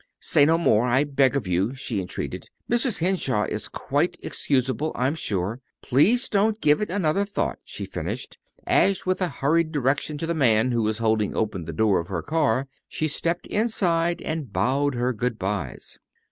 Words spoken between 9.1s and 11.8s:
a hurried direction to the man who was holding open the